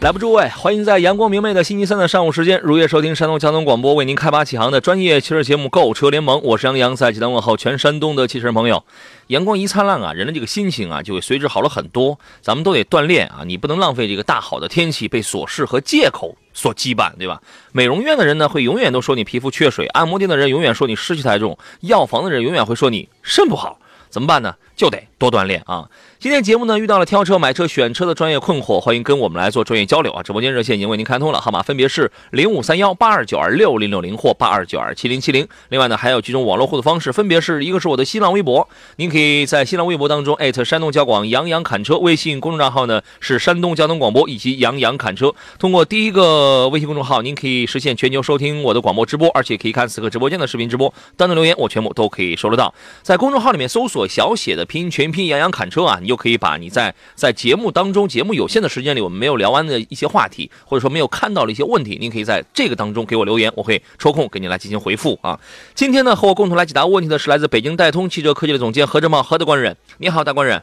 [0.00, 8.82] 来吧，诸位，欢迎在阳光明媚的星期三的上午时间，如约收听山东交通广播为您开拔启航的专业汽车节目《购车联盟》，我是杨洋，在济南问候全山东的汽车朋友。
[9.26, 12.18] 阳光一灿烂啊，人的这个心情啊就会随之好了很多。
[12.40, 17.42] 咱们都得锻炼啊，你不能浪费这个大好的天气被琐事和借口所羁绊，对吧？
[17.72, 23.78] 美容院的人呢，会永远都说你皮肤缺水；按摩店的人永远说你湿气太重；药房的人永远会说你肾不好。
[24.08, 24.56] 怎么办呢？
[24.80, 25.90] 就得多锻炼啊！
[26.18, 30.22] 今天节目呢遇到了挑车、买车、选车的专业困惑，欢迎跟我们来做专业交流啊！
[30.22, 35.46] 直播间热线已经为您开通了，号码分别是零五三幺八二九二六零六零或八二九二七零七零。
[35.68, 45.34] 另外呢，还有几种网络互动方式，分别是一个是我的新浪微博，您可以在新浪微博当中艾特山东交广杨洋侃车，微信公众账号呢是山东交通广播以及杨洋侃车。
[45.58, 50.90] 通过第一个微信公众号，您可以实现全球收听我的广播直播，而且可以看此刻直播间的视频直播。
[51.18, 65.40] 当的留言我全部都可以收得到，在公众号里面搜索小写的拼音全拼杨洋侃车啊，你就可以把你在在节目当中节目有限的时间里我们没有聊完的一些话题，或者说没有看到的一些问题，您可以在这个当中给我留言，我会抽空给您来进行回复啊。
[65.74, 70.62] 今天呢，和我共同来解答问题的是来自北京戴通汽车科技的总监何正茂何大官人，你好，大官人。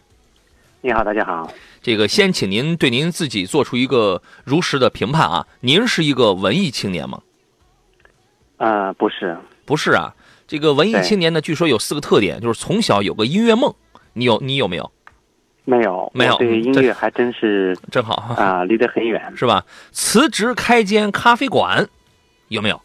[0.80, 1.52] 你好，大家好。
[1.82, 7.20] 这个先请您对您自己做出一个如实的评判啊，您是一个文艺青年吗？
[8.56, 10.16] 呃，不是，不是啊。
[10.48, 13.76] 这个文艺青年呢，据说有四个特点，就是从小有个音乐梦。
[14.18, 14.92] 你有你有没有？
[15.64, 16.38] 没有，没有。
[16.38, 19.64] 对音乐还真是真好啊，离得很远，是吧？
[19.92, 21.88] 辞职开间咖啡馆，
[22.48, 22.82] 有没有？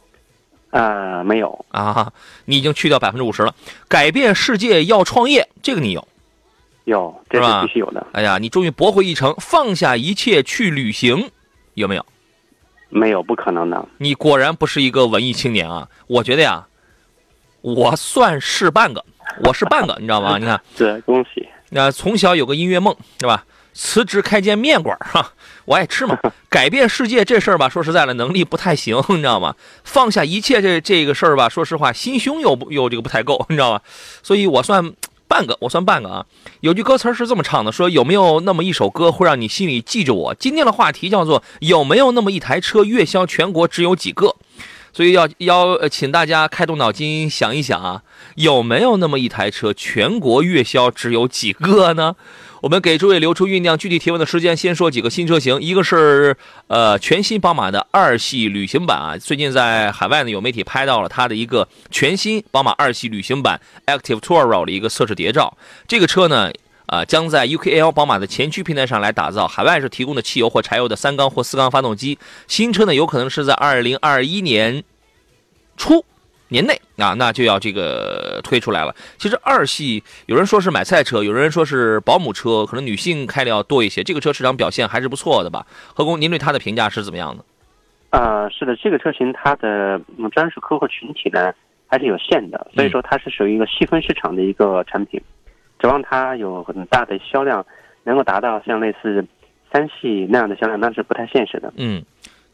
[0.70, 2.12] 呃，没有啊。
[2.44, 3.54] 你已经去掉百分之五十了。
[3.88, 6.08] 改变世界要创业，这个你有？
[6.84, 8.04] 有，这是必须有的。
[8.12, 11.30] 哎呀，你终于驳回一城，放下一切去旅行，
[11.74, 12.04] 有没有？
[12.88, 13.88] 没有，不可能的。
[13.98, 15.88] 你果然不是一个文艺青年啊！
[16.08, 16.66] 我觉得呀，
[17.60, 19.04] 我算是半个。
[19.44, 20.38] 我是半个，你知道吗？
[20.38, 21.48] 你看， 对，恭喜。
[21.70, 23.44] 那从小有个音乐梦，是吧？
[23.74, 25.32] 辞职开间面馆哈，
[25.64, 26.18] 我爱吃嘛。
[26.50, 29.54] 改变世界这事儿吧，说实在的，能力不太行，你知道吗？
[29.82, 33.80] 放下一切这这个事儿吧，说实话，心胸又不又这个不太够，你知道吗？
[34.22, 34.92] 所以我算
[35.26, 36.26] 半个，我算半个啊。
[36.60, 40.34] 有句歌词是这么唱的，说有没有那么一首歌会让你心里记着我？
[40.34, 44.36] 今天的话题叫做有没有那么一台车月销全国只有几个？
[44.92, 48.02] 所以要要请大家开动脑筋想一想啊，
[48.36, 52.14] 有没有那么一台车，全国月销只有几个呢？
[52.60, 56.36] 我们给诸位留出酝酿具体提问的时间，先说几个新车型，一个是
[56.68, 65.56] 呃全新宝马的二系旅行版啊，最近在海外呢有媒体拍到了它的一个全新宝马二系旅行版 Active Tourer 的一个测试谍照，
[65.88, 66.50] 这个车呢。
[66.86, 72.18] 啊，将在 UKL 宝马的前驱平台上来打造，海外是提供的汽油或柴油的三缸或四缸发动机。
[72.46, 74.84] 新车呢，有可能是在二零二一年
[75.76, 76.04] 初
[76.48, 78.94] 年内啊，那就要这个推出来了。
[79.16, 84.04] 其实二系有人说是买菜车，有人说是保姆车，可能女性开的要多一些。
[84.04, 85.66] 这个车市场表现还是不错的吧？
[85.94, 87.44] 何工，您对它的评价是怎么样的？
[88.10, 89.98] 呃，是的，这个车型它的
[90.30, 91.50] 专属客户群体呢
[91.86, 95.18] 还是有限的，所以说它是属于一个细分市场的一个产品。
[95.82, 97.66] 指望它有很大的销量，
[98.04, 99.26] 能够达到像类似
[99.72, 101.72] 三系那样的销量，那是不太现实的。
[101.76, 102.00] 嗯，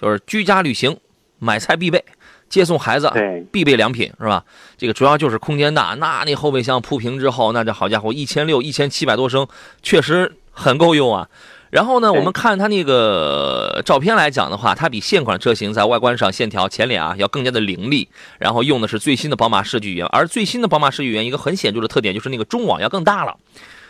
[0.00, 0.96] 就是居家旅行、
[1.38, 2.02] 买菜必备、
[2.48, 4.42] 接送孩子对必备良品是吧？
[4.78, 9.46] 这个主要就是空间大，那那后备箱铺平之后，那这好家伙，一千六、一千七百多升，
[9.82, 11.28] 确实很够用啊。
[11.70, 18.08] 然后呢，我们看它那个照片来讲的话，它比现款车型在外观上线条前脸啊要更加的凌厉，
[18.38, 23.36] 然后用的是最新的宝马设计语言，而最新的宝马设计语言一个很显著的特点就是那个中网要更大了，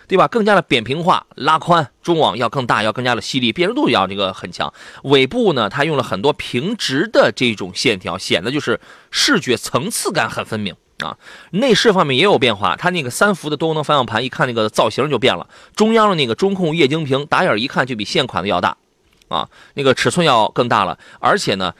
[0.08, 0.26] 对吧？
[0.26, 4.72] 更加的扁平化、拉宽，中网要更大，要更加的犀利，辨识度要这个很强。
[5.04, 8.80] 尾部呢，它用了很多平直的这种线条，显得就是
[9.10, 10.74] 视觉层次感很分明。
[11.04, 11.16] 啊，
[11.50, 15.48] 内饰方面也有变化，它那个三幅的多功能方向盘，一看那个造型就变了。
[15.76, 18.76] 中央的那个中控液晶屏，打眼一看就比现款的要大，
[19.28, 21.72] 啊，那个尺寸要更大了，而且呢，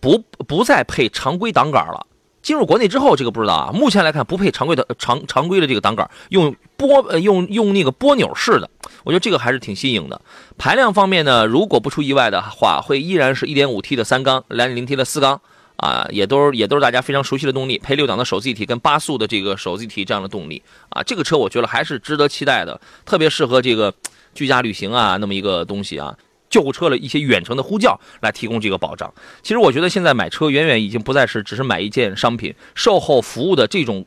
[0.00, 2.06] 不不再配常规挡杆了。
[2.40, 3.70] 进入国内之后，这个不知道啊。
[3.72, 8.70] 目前来看，不配常规的常常规的这个挡杆，用拨呃用用那个拨钮式的，
[9.04, 10.20] 我觉得这个还是挺新颖的。
[10.56, 15.40] 排量方面呢，如果不出意外的话，会依然是一点五 T 的三缸，两点零 T 的四缸。
[15.78, 23.92] 啊，也都是也都是大家非常熟悉的动力，配六档的手自一体跟八速的这个手自一体这样的动力啊，这个车我觉得还是值得期待的，特别适合这个
[24.34, 26.16] 居家旅行啊那么一个东西啊。
[26.50, 29.12] 救护车的一些远程的呼叫来提供这个保障。
[29.42, 34.06] 其实我觉得现在买车远远已经不再是只是买一件商品，售后服务的这种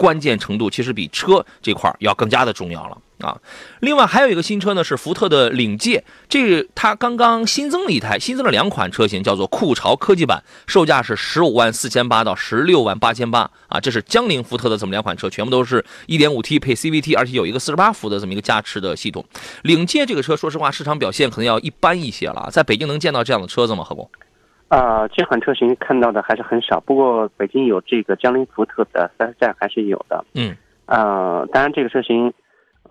[0.00, 2.96] 关键程度，其实比车这块要更加的重要了。
[3.18, 3.38] 啊，
[3.80, 19.22] 另外还有一个新车呢，是福特的领界，这它刚刚新增了一台，新增了两款车型，叫做酷潮科技版，售价是十五万四千八到十六万八千八啊，这是江铃福特的这么两款车，全部都是一点五 T 配 CVT，而且有一个四十八伏的这么一个加持的系统。
[19.64, 23.84] 领界这个车，说实话，市场表现可能要一般一些了，在北京能见到这样的车子吗？
[23.84, 24.08] 何工？
[24.70, 30.24] 啊，这款车型看到的还是很少，不过北京有这个江铃福特的四 S 站还是有的。
[30.34, 30.56] 嗯，
[30.86, 32.32] 啊，当然这个车型。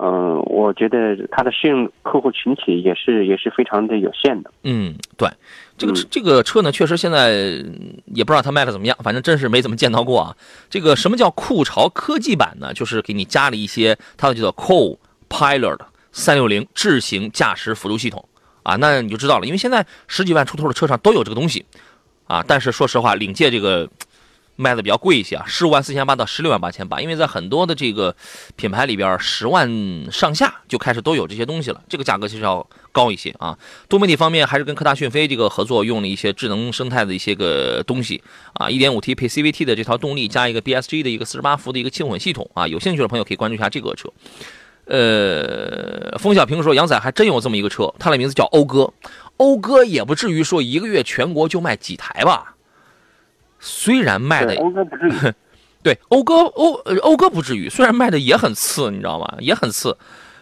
[0.01, 4.49] 嗯，我觉得它的适用客户群体也是也是非常的有限的。
[4.63, 5.27] 嗯，对，
[5.77, 7.31] 这个这个车呢，确实现在
[8.05, 10.37] 也不知道它卖的怎么样，反正真是没怎么见到过啊。
[10.69, 12.73] 这个什么叫酷潮科技版呢？
[12.73, 15.79] 就是给你加了一些它的叫做 Co-Pilot
[16.13, 18.23] 三六零智行驾驶辅助系统
[18.63, 21.65] 啊，那你就知道了，因为现在十几万出头的车上都有这个东西
[22.27, 22.43] 啊。
[22.47, 23.89] 但是说实话，领界这个。
[24.61, 28.13] 卖的比较贵一些啊，十五万四千八到十六万八千八，因为在很多的这个
[28.57, 29.65] 品牌里边，十万
[30.11, 33.57] 上下就开始都有这些东西了，这个价格其实要高一些啊。
[33.87, 38.21] 多媒体方面还是跟科大讯飞这个合作，用了一些智能生态的一些个东西
[38.51, 42.67] 啊，一点五 T 配 CVT 的这套动力，加一个 BSG 的一个四十八伏的一个轻混系统啊。
[42.67, 44.11] 有兴趣的朋友可以关注一下这个车。
[44.89, 48.91] 呃，冯小平说杨仔还真有这么一个车，它的名字叫讴歌，
[49.37, 52.55] 讴歌也不至于说一个月全国就卖几台吧。
[53.59, 55.33] 虽然卖的讴歌不至于，
[55.83, 59.35] 对讴歌讴讴歌不至于，虽然卖的也很次，你知道吗？
[59.39, 59.95] 也很次。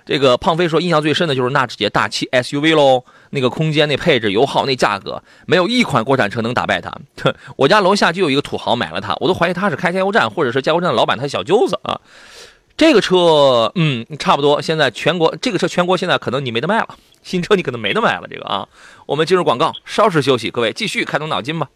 [0.06, 6.96] 这个胖飞说，印象最深的就是纳智捷大七 SUV 喽，那个空间、那配置、油耗、那价格，没有一款国产车能打败它。
[7.58, 12.00] 我家楼下就有一个土豪买了它，我都怀疑他是开加油站，或者是加油站的老板他小舅子啊。
[12.78, 14.62] 这个车，嗯，差不多。
[14.62, 18.28] 现在全国这个车全国现在可能你没得卖了， 新车你可能没得卖了。
[18.30, 18.70] 这个啊，
[19.08, 21.70] 我们进入广告，稍事休息，各位继续开动脑筋吧。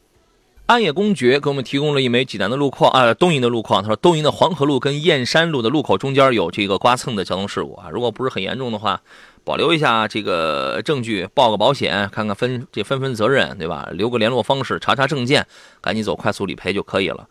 [0.68, 3.81] 安野公爵给我们提供了一枚济南的路况啊，东营的路况。
[3.81, 9.01] 他说，东营的黄河路跟燕山路的路口中间有这个刮蹭的交通事故啊，如果不是很严重的话，
[9.44, 13.89] 保留一下这个证据，报个保险，看看分这分分责任，对吧？
[13.92, 15.45] 留个联络方式，查查证件，
[15.81, 17.27] 赶紧走快速理赔就可以了。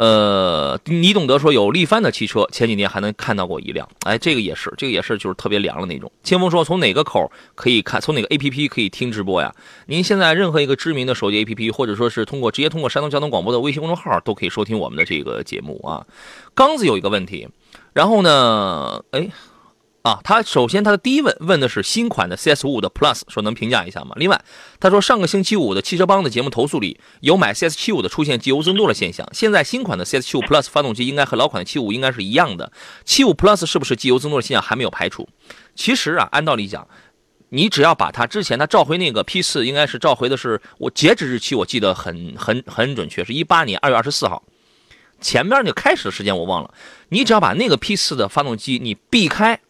[0.00, 6.10] 呃，你懂得说有力帆的汽车，前几年还能看到过一辆，哎，这个也是，这个也是，就是特别凉的那种。
[6.22, 8.00] 清风说，从哪个口可以看？
[8.00, 9.54] 从哪个 A P P 可以听直播呀？
[9.88, 16.06] 您现在任何一个知名的手机 A P P，或者说是通过直接通过山东交通广播的微信公众号，都可以收听我们的这个节目啊。
[16.54, 17.46] 刚子有一个问题，
[17.92, 19.28] 然后呢，哎。
[20.02, 24.14] 啊，他首先他的第一问问的是新款的 CS 五的 Plus，说能评价一下吗？
[24.16, 24.42] 另外，
[24.78, 32.72] 他说上个星期五的汽车帮的节目投诉里有买 CS 七五的出现机油增多的现象，现在新款的 CS 七五 Plus 发动机应该和老款的七五应该是一样的，
[33.04, 35.28] 七五 Plus 是不是机油增多的现象还没有排除？
[35.74, 36.88] 其实啊，按道理讲，
[37.50, 44.42] 你只要把它之前他召回那个 P 四，应该是召回的是我截止日期，我记得很很很准确，是一八年二月二十四号，
[45.20, 46.72] 前面那个开始的时间我忘了，
[47.10, 49.60] 你只要把那个 P 四的发动机你避开。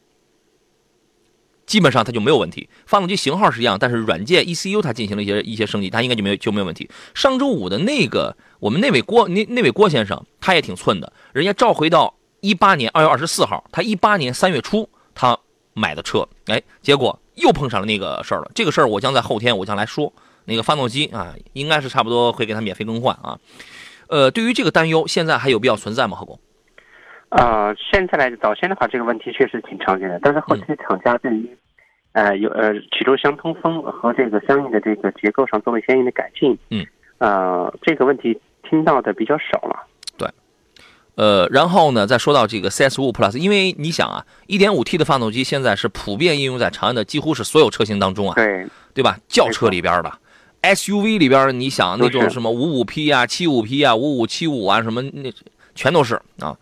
[1.71, 6.91] 基本上它就没有问题，发动机型号是一样，但是软件 ECU 它进行了一些一些升级，它应该就没有就没有问题。
[7.15, 15.39] 上周五的那个我们那位郭那那位郭先生，他也挺寸的，人家召回到一八年二月二十四号，他一八年三月初他
[15.73, 18.51] 买的车，哎，结果又碰上了那个事儿了。
[18.53, 20.13] 这个事儿我将在后天我将来说，
[20.47, 23.39] 那个发动机啊，应该是差不多会给他免费更换啊。
[24.09, 26.17] 呃，对于这个担忧，现在还有必要存在吗？
[26.17, 26.41] 何工？
[27.31, 31.57] 啊，现在来早先的话，这个问题确实挺常见的，但是后期厂家对于，
[32.13, 36.85] 呃，有呃曲轴箱通风和这个相应的这个结构上做了相应的改进，嗯，
[37.19, 38.37] 呃，这个问题
[38.69, 39.87] 听到的比较少了。
[40.19, 40.29] 对，
[41.15, 49.17] 呃，然后呢，再说到这个 CS 五 Plus，因为你想啊，1.5T 的发动机现在是普遍应用在长安的几乎是所有车型当中啊，对，对吧？
[49.29, 50.13] 轿车里边的
[50.63, 55.33] ，SUV 里边，你想那种什么五五 P 啊、七五 P 啊、五五七五啊，什么那
[55.77, 56.57] 全都是啊。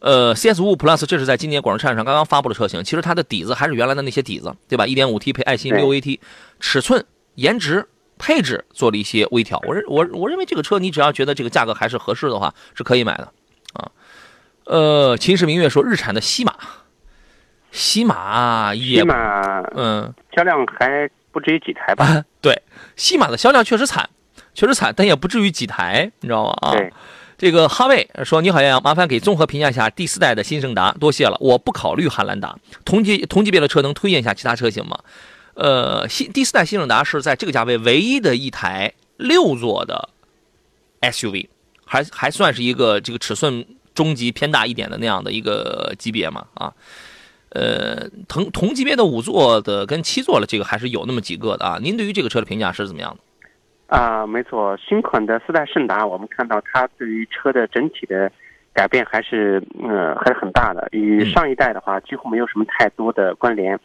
[0.00, 6.20] 呃，CS5 Plus 这是在今年广州车展上刚刚发布的车型，其实它的底子还是原来的那些底子，对吧？1.5T 配爱信六 AT，
[6.60, 7.84] 尺寸、颜值、
[8.16, 9.60] 配置做了一些微调。
[9.66, 13.32] 我认我我认为这个车你只要觉得这个价格还是合适的话，是可以买的
[13.72, 13.90] 啊。
[14.66, 16.54] 呃，秦时明月说日产的西马，
[17.72, 22.22] 西马也，西马嗯，销量还不至于几台吧？
[22.40, 22.62] 对，
[22.94, 24.08] 西马的销量确实惨，
[24.54, 26.56] 确实惨，但也不至于几台，你知道吗？
[26.60, 26.72] 啊。
[26.72, 26.92] 对。
[27.38, 31.36] 这个哈卫说：“你好，杨洋，麻烦给综合评价一下第四代的新胜达，多谢了。
[31.40, 34.98] 我不考虑汉兰达，同级同级别的车能推荐一下其他车型吗？
[35.54, 40.08] 呃，新第四代新胜达是在这个价位唯一的一台六座的
[41.00, 41.46] SUV，
[41.84, 43.64] 还还算是一个这个尺寸
[43.94, 46.74] 中级偏大一点的那样的一个级别嘛啊。
[47.50, 51.78] 呃，同同级别的五座的跟七座的这个还是有那么几个的啊。
[51.80, 53.20] 您对于这个车的评价是怎么样的？
[53.88, 58.30] 啊，没错，新款的四代胜达，我们看到它对于车的整体的
[58.74, 63.80] 改变还是呃还是很大的，与上一代的话几乎没有什么太多的关联。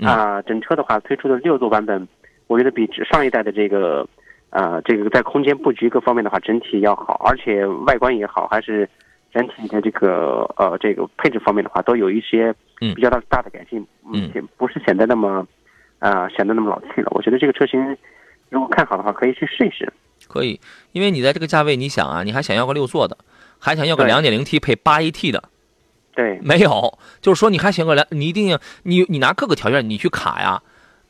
[0.00, 2.08] 啊，整车的话推出的六座版本，
[2.46, 4.08] 我觉得比上一代的这个
[4.48, 8.88] 啊这个在空间布局各方面的话整体要好，而且外观也好，还是
[9.30, 15.46] 整体的这个呃这个配置方面的话都有一些比较大大的改进，嗯，不是显得那么
[15.98, 17.08] 啊显得那么老气了。
[17.10, 17.94] 我觉得这个车型。
[18.50, 19.92] 如果看好的话，可以去试一试。
[20.26, 20.60] 可以，
[20.92, 23.16] 因为你在这个价位，你想啊，你还想要个六座的，
[23.58, 25.44] 还想要个 2.0T 配 8AT 的，
[26.14, 30.62] 对，没有，就是说你还想个两，你一定要你你拿各个条件你去卡呀。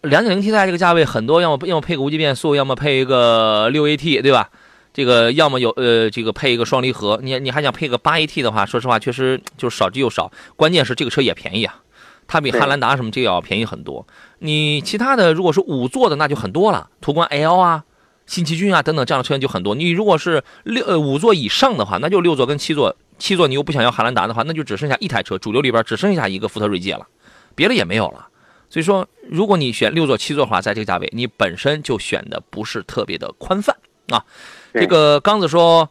[0.03, 4.51] 两点零 T 在这个价位，很多要么要么配个无级变速，要么配一个六 AT，对吧？
[4.93, 10.31] 这个要么有呃这个配一个双离合，你你还想配个八 AT 的话，说实话确实就是少之又少。
[10.57, 11.81] 关键是这个车也便宜啊，
[12.27, 14.07] 它比汉兰达什么这个要便宜很多。
[14.39, 17.85] 你其他的如果是五座的那就很多了，途观 L 啊、
[18.27, 19.75] 新奇骏啊等等这样的车型就很多。
[19.75, 27.07] 你如果是六呃五座以上的话，那就六座跟七座，七座你又不想要汉兰达的话，那就只剩下一台车，主流里边只剩下一个福特锐界了，
[27.55, 28.29] 别的也没有了。
[28.71, 33.77] 所以说，如果你选六座、七座的话，在这个价位，你本身就选的不是特别的宽泛
[34.09, 34.25] 啊。
[34.73, 35.89] 这个刚子说，哎，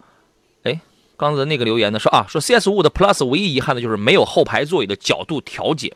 [1.18, 5.94] 刚才那个留言呢说啊，说 CS 五的 Plus 唯一遗憾的就是没有后排座椅的角度调节。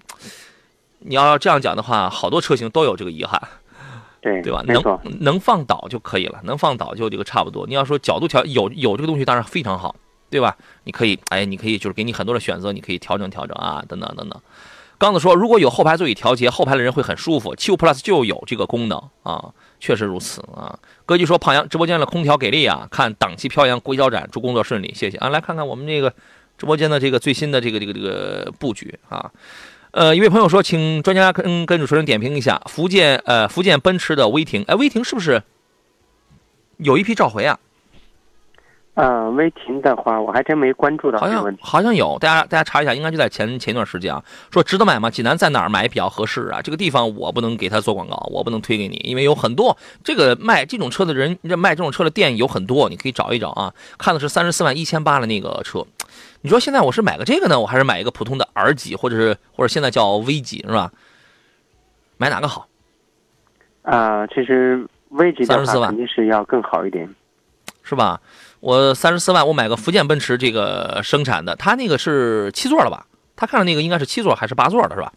[1.00, 3.42] 你要这样讲的话，好多车型都有这个遗憾，
[4.22, 4.64] 对对吧？
[4.66, 7.68] 能能放倒就可以了，能放倒就这个差不多。
[7.68, 9.96] 你要说角度调有有这个东西，当然非常好，
[10.30, 10.58] 对吧？
[10.86, 14.42] 你可以哎，你可以就是给你很多的选择，你可以调整调整啊，等等等等。
[14.98, 17.56] 刚子说，如果有后排座椅调节，后排的人会很舒服。
[17.56, 20.78] 七五 Plus 就有这个功能啊，确实如此啊。
[21.06, 25.30] 歌姬说，胖阳直播间的空调给力啊，看档期飘扬硅胶展，祝工作顺利，谢谢啊。
[25.30, 26.14] 来看看我们这个
[26.58, 29.32] 直播间的这个最新的这个这个这个布局啊。
[29.92, 35.42] 呃，一位朋友说，请专家跟跟主持人点评一下福建呃福建奔驰的威霆，哎，威霆是不是
[36.78, 37.58] 有一批召回啊？
[38.98, 44.24] 呃，威霆的话，我还真没关注到好像好像有，大家大家查一下，应该就在前前一段时间啊。
[44.50, 45.08] 说值得买吗？
[45.08, 46.60] 济南在哪儿买比较合适啊？
[46.64, 53.72] 这个地方我不能给他做广告，我不能推给你，因为有很多这个卖这种车的人，这卖这种车的店有很多，你可以找一找啊。
[54.00, 55.86] 看的是三十四万一千八的那个车，
[56.42, 60.92] 你说现在我是买个这个呢，我还是买一个普通的 R 级，或者是或者现在叫 V 级是吧？
[62.18, 62.68] 买哪个好？
[63.84, 67.08] 啊，其实 V 级的话肯定是要更好一点，
[67.84, 68.20] 是吧？
[68.68, 73.08] 我三十四万，我买个福建奔驰这个生产的，它那个是七座了吧？
[73.34, 75.14] 他看的那个应该是七座还是八座的，是吧？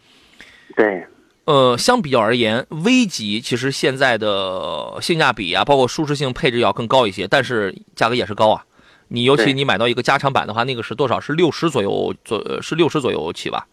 [0.76, 1.04] 对。
[1.46, 8.64] 呃，相比较而言，V 级其实现在的性价比啊，包括舒适性、配置要更高一些，但是价格也是高啊。
[9.08, 11.18] 你尤其你买到一个加长版的话，那个是多少？
[11.18, 13.66] 是六十左右左，是六十左右起吧？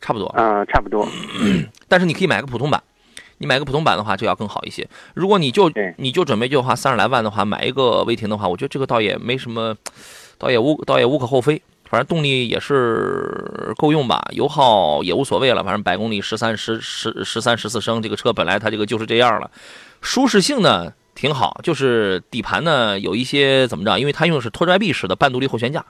[0.00, 0.28] 差不多。
[0.28, 1.06] 啊，差不多。
[1.86, 2.82] 但是你可以买个普通版。
[3.38, 4.86] 你买个普通版的话就要更好一些。
[5.14, 9.76] 如果你就你就准备就花三十来万的话买一个威霆的话，我觉得这个倒也没什么，
[10.36, 11.60] 倒也无倒也无可厚非。
[11.90, 15.64] 反正动力也是够用吧，油耗也无所谓了。
[15.64, 19.50] 反正百公里十三十十十三十四升，这个车本来它这个就是这样了。
[20.02, 25.82] 舒适性呢挺好，就是底盘呢有一些怎么着，因为它用的是拖拽臂式的半独立后悬架。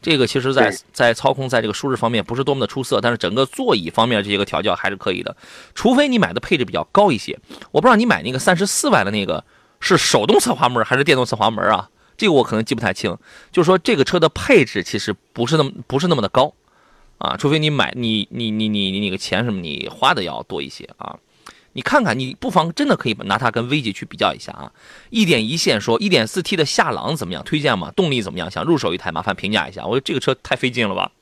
[0.00, 5.36] 这个其实，在在操控，在这个舒适方面不是多么的出色，但是整个座椅方面这些个调教还是可以的。
[5.74, 7.38] 除非你买的配置比较高一些，
[7.72, 9.44] 我不知道你买那个三十四万的那个
[9.80, 11.90] 是手动侧滑门还是电动侧滑门啊？
[12.16, 13.16] 这个我可能记不太清。
[13.50, 16.54] 就是说这个车的配置其实不是那么不是那么的高
[17.18, 21.18] 啊，除非你买你你你你你那个钱什么你花的要多一些啊。
[21.78, 24.72] 你看看，你不妨真的可以拿它跟 V 级去比较一下啊！
[25.10, 27.40] 一点一线说，一点四 T 的夏朗怎么样？
[27.44, 27.92] 推荐吗？
[27.94, 28.50] 动力怎么样？
[28.50, 29.86] 想入手一台，麻烦评价一下。
[29.86, 31.12] 我说这个车太费劲了吧！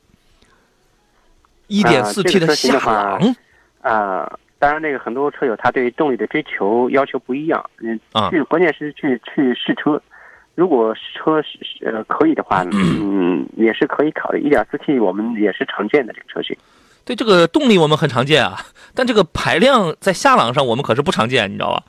[1.67, 3.37] 一点四 T 的夏朗
[3.83, 10.01] 啊，当然那个很多车友他对动力的追求要求不一样，嗯，去关键是去去试车。
[10.55, 14.41] 如果车是呃可以的话， 嗯，也是可以考虑。
[14.41, 16.57] 一点四 T 我们也是常见的这个车型。
[17.07, 21.85] 对这个动力我们很常见啊，但这个排量在夏朗上我们可是不常见，你知道吧？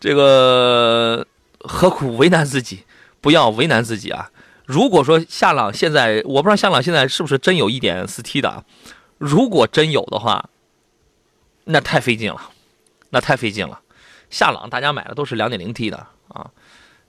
[0.00, 1.24] 这个
[1.60, 2.82] 何苦为难自己？
[3.20, 4.30] 不要为难自己啊！
[4.64, 8.64] 如果说夏朗现在，我不知道夏朗现在是不是真有一点四 T 的，
[9.18, 10.48] 如果真有的话，
[11.64, 12.40] 那太费劲了，
[13.10, 13.80] 那太费劲了。
[14.30, 16.50] 夏朗大家买的都是两点零 T 的啊。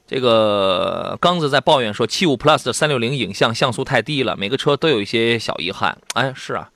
[0.08, 5.98] 这个刚子在抱怨说，七五 Plus 的三六零影像像素太低了，每个车都有一些小遗憾。
[6.13, 6.72] 哎，是啊。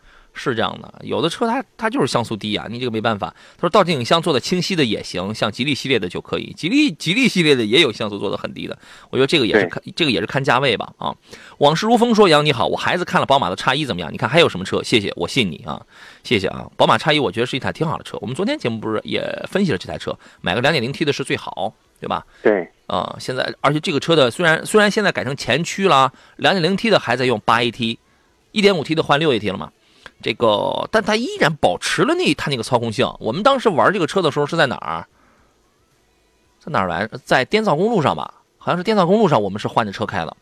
[0.49, 3.33] 是这样的，有的车它它就是像素低啊，你这个没办法。
[3.57, 8.77] 他说倒镜影像做的清晰的也行，像吉利系列的就可以，吉利吉利系列的也有像素做的很低的，
[9.11, 11.15] 我觉得这个也是看这个也是看价位吧啊。
[11.59, 14.11] 往事如风说杨你好，我孩子看了宝马的叉一怎么样？
[14.11, 14.81] 你看还有什么车？
[14.81, 15.79] 谢谢，我信你啊，
[16.23, 16.65] 谢谢啊。
[16.75, 22.25] 宝马叉一我觉得是一台挺好的车，我们昨天节目不是也分析了这台车，买个 2.0T 的是最好，对吧？
[22.41, 29.71] 对，啊，现在而且这个车的虽然虽然现在改成前驱了，2.0T 的还在用 8AT，1.5T 的换 6AT 了嘛。
[30.21, 33.11] 这个，但它依然保持了那它那个操控性。
[33.19, 35.07] 我们当时玩这个车的时候是在哪儿？
[36.59, 37.09] 在哪儿来？
[37.25, 38.35] 在滇藏公路上吧？
[38.57, 40.37] 好像是滇藏公路上，我们是换着车开的。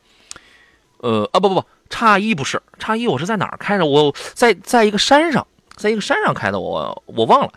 [0.97, 3.85] 呃，啊不不不，叉一不是叉一，我是在哪儿开的？
[3.85, 7.53] 我在在一个山上，在一个山上开的，我我忘了。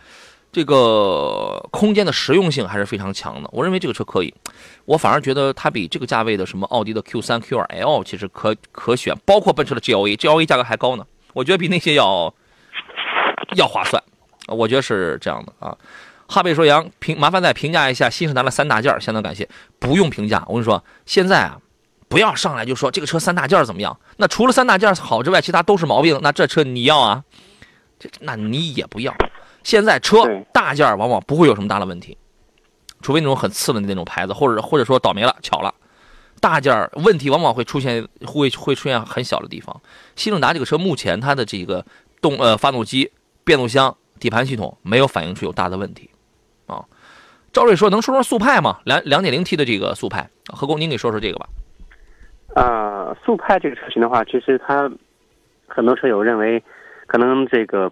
[0.53, 4.33] 这个空间的实用性还是非常强的，我认为这个车可以。
[4.85, 11.05] 我反而觉得它比这个价位的什么奥迪的 Q3、Q2L 其实可可选，包括奔驰的 GLA，GLA 价格还高呢。
[11.33, 12.33] 我觉得比那些要
[13.55, 14.01] 要划算，
[14.47, 15.77] 我觉得是这样的啊。
[16.25, 19.47] 哈贝说：“杨评麻烦再评价一下新胜达的三大件相当感谢。
[19.77, 21.57] 不用评价，我跟你说，现在啊，
[22.07, 23.99] 不要上来就说这个车三大件怎么样。
[24.17, 26.17] 那除了三大件好之外，其他都是毛病。
[26.23, 27.23] 那这车你要啊？
[27.99, 29.13] 这那你也不要。
[29.63, 32.17] 现在车大件往往不会有什么大的问题，
[33.01, 35.73] 除非那种很次的那种牌子，或者或者说倒霉了巧了。”
[36.43, 39.81] 大件儿问题往往会出现，会会出现很小的地方。
[40.17, 41.85] 新胜达这个车目前它的这个
[42.21, 43.09] 动呃发动机、
[43.45, 46.09] 变速箱、底盘系统没有反映出有大的问题，
[46.67, 46.83] 啊。
[47.53, 48.79] 赵瑞说：“能说说速派吗？
[48.83, 51.47] 两两点零 T 的这个速派，何工您给说说这个吧。”
[52.59, 54.91] 啊，速派这个车型的话，其实它
[55.67, 56.61] 很多车友认为
[57.07, 57.89] 可能这个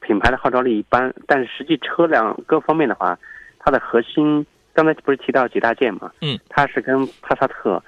[0.00, 3.18] 品牌的号召力一般，但是实际车辆各方面的话，
[3.58, 6.12] 它的核心刚才不是提到几大件嘛？
[6.20, 7.82] 嗯，它是跟帕萨特。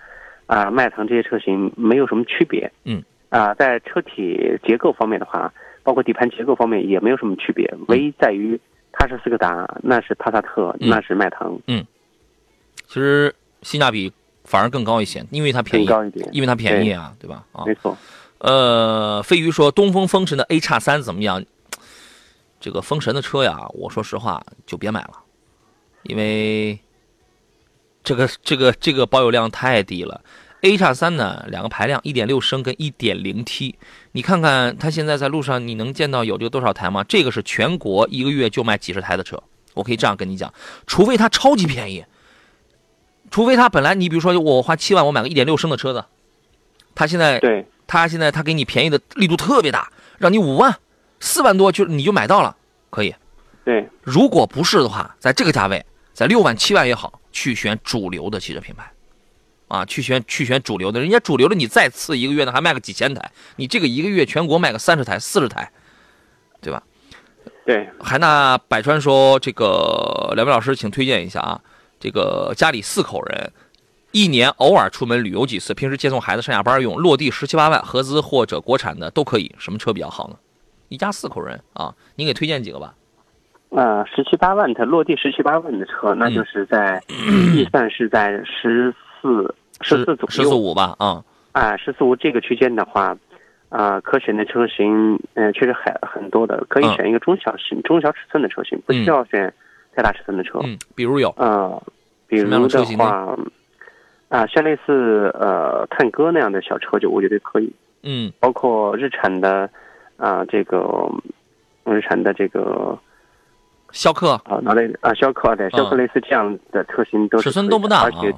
[0.47, 5.52] 啊，迈腾这些车型没有什么区别，嗯，啊，在车体结构方面的话，
[5.83, 8.57] 包括底盘结构方面也没有什么区别，唯一在于
[8.93, 11.85] 它是斯柯达，那是帕萨特，那是迈腾，嗯，
[12.87, 14.12] 其实性价比
[14.45, 17.45] 反而更高一些，因为它便宜，高一点，因为它便宜啊，对吧？
[17.50, 17.99] 啊，没错。
[18.38, 21.45] 呃，飞鱼说东风风神的 A 叉三怎么样？
[22.61, 25.15] 这个风神的车呀，我说实话就别买了，
[26.08, 26.78] 因为。
[28.06, 30.21] 这个这个这个保有量太低了
[30.60, 33.75] ，A 叉三呢，两个排量，一点六升跟一点零 T，
[34.12, 37.02] 你看看它现在在路上你能见到有这个多少台吗？
[37.02, 39.42] 这个是全国一个月就卖几十台的车，
[39.75, 40.54] 我可以这样跟你讲，
[40.86, 42.04] 除非它超级便宜，
[43.28, 46.04] 除非它本来你比如说我花七万我买个一点六升的车子，
[46.95, 50.76] 它现在对，它现在它给你便宜的力度特别大，让你五万
[51.19, 52.56] 四万多就你就买到了，
[52.88, 53.12] 可以，
[53.64, 55.84] 对，如果不是的话，在这个价位，
[56.17, 57.21] 在六万七万也好。
[57.39, 58.91] 去选主流的汽车品牌，
[59.69, 65.71] 啊，去选去选主流的，人家主流的你再次一个月呢还卖个几千台，你这个一个月全国卖个三十台四十台，
[66.63, 66.83] 对吧？
[67.67, 67.87] 对。
[68.00, 71.61] 海纳百川说这个两位老师请推荐一下啊，
[72.00, 73.52] 这个家里四口人，
[74.13, 80.37] 一年偶尔出门旅游几次，平时接送孩子上下班用，落地十七八万，合资或者国产的都可以，什么车比较好呢？
[80.89, 82.95] 一家四口人啊，你给推荐几个吧。
[83.76, 86.99] 呃，十七八万的落地十七八万的车，那就是在
[87.54, 93.15] 预算是在十四十四左右，十四五吧，啊，啊，十四五这个区间的话，
[93.69, 99.52] 啊，可选的车型，嗯，确实很很多的，可以选一个中小型、中小尺寸的车型，不需要选
[99.95, 100.58] 太大尺寸的车。
[100.65, 101.82] 嗯，比如有，呃，
[102.26, 103.36] 比如的话，
[104.30, 107.71] 啊，像类似呃探戈那样的小车，就我觉得可以。
[108.02, 109.69] 嗯，包括日产的，
[110.17, 111.06] 啊，这个
[111.84, 112.99] 日产的这个。
[113.97, 114.32] 逍客？
[114.45, 118.35] 啊，那类啊，逍客对，逍客类似这样的车型都尺寸都不大，而且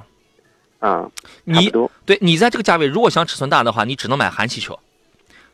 [0.79, 1.05] 啊，
[1.43, 1.69] 你
[2.05, 4.73] 对你在这个价位，如果想尺寸大的话，你只能买韩系车，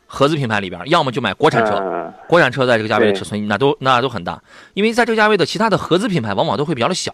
[0.06, 2.14] 合资品牌里边，要么就买国产车。
[2.28, 4.40] 国产车在这个价位的尺寸那都那都很大，
[4.74, 7.12] 因为在这个价位的其他的合资品牌往往都会比较的小，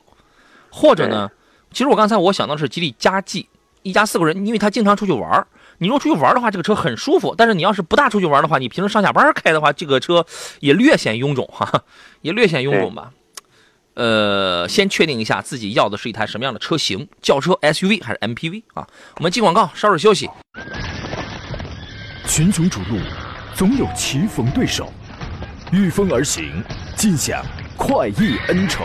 [0.70, 1.30] 或者呢，
[1.72, 3.48] 其实我刚才我想到的是吉利嘉际，
[3.82, 5.46] 一家四口人，因为他经常出去玩
[5.82, 7.34] 你如果出去玩的话，这个车很舒服。
[7.36, 10.24] 但是你要是不大出去玩的话，你平时上下班开的话，这个车
[10.60, 11.82] 也略显臃肿哈，
[12.22, 13.10] 也略显臃肿吧。
[13.94, 18.86] 呃，先确定一下自己要的是一台什么样的车型，轿车、SUV 还是 MPV 啊？
[19.16, 20.30] 我们进广告，稍事休息。
[22.28, 23.00] 群雄逐鹿，
[23.52, 24.92] 总有棋逢对手，
[25.72, 26.62] 御风而行，
[26.96, 27.44] 尽享
[27.76, 28.84] 快意恩仇。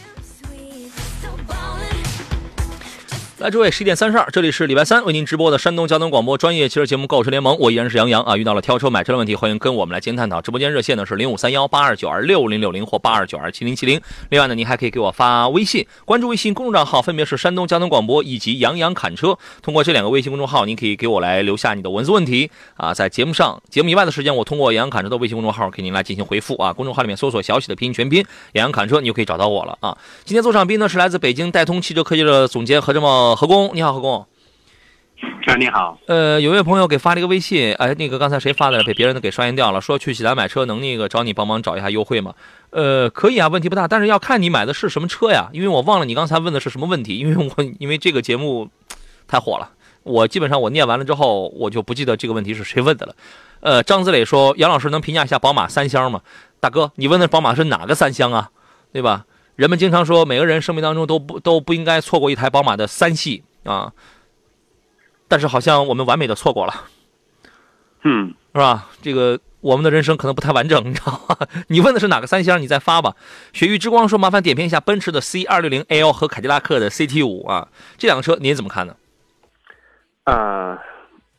[3.41, 8.37] 来，诸位，十一点三十二，这里是礼拜三为您直播的山东交通广播专业汽车节目《购车联盟》，我依然是杨洋啊。
[8.37, 10.39] 遇到了挑车买车的问题，欢迎跟我们来进行探讨。
[10.39, 13.99] 直播间热线呢是零五三幺八二九二六零六零或八二九二七零七零。
[14.29, 19.35] 另外呢，您还可以给我发微信，关注微信公众账号分别是山东交通广播以及杨洋侃车。
[19.63, 22.93] 通过这两个微信公众号，您可以给我来留下你的文字问题啊。
[22.93, 26.71] 在节目上、节目以外的时间，我通过杨洋侃车的微信公众号给您来进行回复啊。
[26.71, 28.23] 公众号里面搜索小喜的拼音全拼
[28.53, 29.97] 杨洋侃车，你就可以找到我了啊。
[30.25, 34.25] 今天做上宾呢是来自北京戴通汽车科技的总监何正茂何工，你好，何工。
[35.45, 35.97] 啊，你好。
[36.07, 38.83] 呃，有位朋友给发了一个微信，哎，那个刚才谁发的？
[38.83, 39.81] 被别人给刷新掉了。
[39.81, 42.33] 说去济南买车能那个找你帮忙找一下优惠吗？
[42.71, 45.49] 呃，可以啊，问题不大，但是要看你买的是什么车呀。
[45.51, 48.69] 因为我忘了你刚才问的是什么问题，因为我因为这个节目
[49.27, 49.69] 太火了，
[50.03, 53.15] 我基本上我念完了之后，我就不记得这个问题是谁问的了。
[53.59, 56.21] 呃，张子磊说，杨老师能评价一下宝马三厢吗？
[56.59, 58.49] 大哥，你问的宝马是哪个三厢啊？
[58.91, 59.25] 对吧？
[59.55, 63.93] 人们经常说，每个人生命当中都不都不应该错过一台宝马的三系啊。
[65.27, 66.73] 但是好像我们完美的错过了，
[68.03, 68.89] 嗯，是吧？
[69.01, 71.37] 这个我们的人生可能不太完整， 你知道吗？
[71.69, 72.61] 你问的是哪个三厢？
[72.61, 73.15] 你再发吧。
[73.53, 78.95] 雪域之光说：“麻烦点评一下奔驰的 C 二六零 L 和凯迪拉克的 CT 五啊，这两个车您怎么看呢？”
[80.25, 80.77] 呃，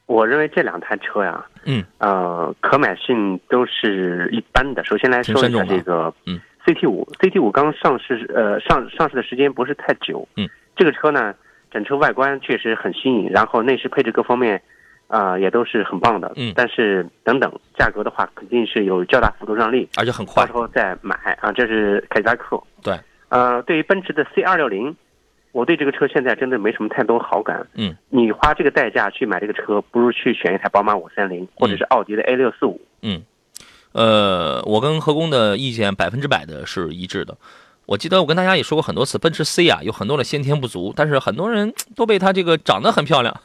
[0.07, 4.83] 我认为这两台车呀，嗯，呃，可买性都是一般的。
[4.85, 11.35] 首先来说一下这个，嗯，CT 五，CT 五刚上市，呃，上上市的时间不是太久，嗯，这个车呢。
[11.75, 14.61] 整车外观确实很新颖，然后内饰配置各方面，
[15.07, 16.31] 啊，也都是很棒的。
[16.37, 20.45] 嗯，但是等等价格的话，肯定是有较大幅度让利，而且很快。
[20.45, 22.63] 到时候再买啊，这是凯迪拉克。
[22.83, 22.95] 对，
[23.31, 24.95] 呃，对于奔驰的 C 二六零，
[25.53, 27.67] 我对这个车现在真的没什么太多好感。
[27.75, 32.79] 嗯，你花这个代价去买这个车，不如去选一台宝马五三零或者是奥迪的 A 六四五。
[33.01, 33.23] 嗯，
[33.93, 37.37] 呃，我跟何工的意见百分之百的是一致的。
[37.87, 43.41] 我记得我跟大家也说过很多次，奔驰 C 啊有很多的先天不足，但是很多人都被它这个长得很漂亮，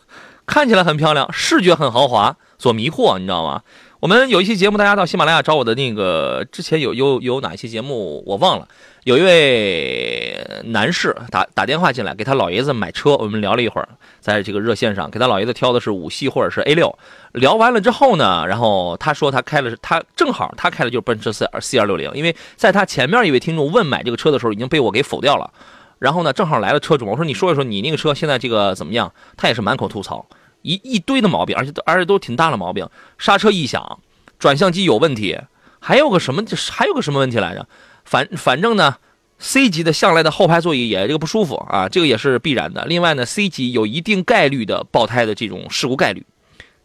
[0.45, 3.63] 看起来很漂亮，视觉很豪华所迷惑，你知道吗？
[3.99, 8.67] 我们有一期节目，大家到喜马拉雅找我的那个之前有有有哪一期节目我忘了，
[9.05, 16.95] 有一位男士打打电话进来给他老爷子买车，我们聊了一会儿，在这个热线上给他老爷子挑的是五系或者是 A 六，
[17.33, 25.51] 聊完了之后呢，然后他说他开了他正好他开的就是奔驰 C C 二六零，因为在他前面一位听众问买这个车的时候已经被我给否掉了，
[25.97, 29.11] 然后呢正好来了车主，我说你说一说你那个车现在这个怎么样？
[29.35, 30.23] 他也是满口吐槽。
[30.67, 33.99] 一一堆的毛病，而且而且都挺大的毛病，刹车异响，
[34.37, 35.39] 转向机有问题，
[35.79, 37.65] 还有个什么，还有个什么问题来着？
[38.03, 38.97] 反反正呢
[39.39, 42.83] ，C 级的向来的后排座椅也这个不舒服啊，这个也是必然的。
[42.85, 46.25] 另外呢，C 级有一定概率的爆胎的这种事故概率，